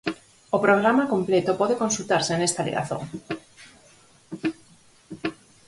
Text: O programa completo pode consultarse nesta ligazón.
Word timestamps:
O 0.55 0.57
programa 0.65 1.03
completo 1.13 1.51
pode 1.59 1.79
consultarse 1.83 2.33
nesta 2.35 2.65
ligazón. 2.67 3.01